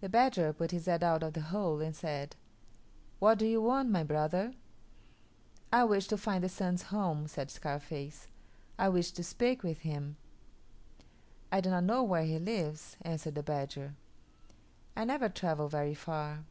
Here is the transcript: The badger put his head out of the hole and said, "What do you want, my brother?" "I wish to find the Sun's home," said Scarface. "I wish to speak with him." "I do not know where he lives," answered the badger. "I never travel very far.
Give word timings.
The 0.00 0.08
badger 0.08 0.52
put 0.52 0.72
his 0.72 0.86
head 0.86 1.04
out 1.04 1.22
of 1.22 1.34
the 1.34 1.40
hole 1.40 1.80
and 1.80 1.94
said, 1.94 2.34
"What 3.20 3.38
do 3.38 3.46
you 3.46 3.62
want, 3.62 3.90
my 3.90 4.02
brother?" 4.02 4.54
"I 5.72 5.84
wish 5.84 6.08
to 6.08 6.16
find 6.18 6.42
the 6.42 6.48
Sun's 6.48 6.82
home," 6.90 7.28
said 7.28 7.48
Scarface. 7.48 8.26
"I 8.76 8.88
wish 8.88 9.12
to 9.12 9.22
speak 9.22 9.62
with 9.62 9.82
him." 9.82 10.16
"I 11.52 11.60
do 11.60 11.70
not 11.70 11.84
know 11.84 12.02
where 12.02 12.24
he 12.24 12.40
lives," 12.40 12.96
answered 13.02 13.36
the 13.36 13.44
badger. 13.44 13.94
"I 14.96 15.04
never 15.04 15.28
travel 15.28 15.68
very 15.68 15.94
far. 15.94 16.42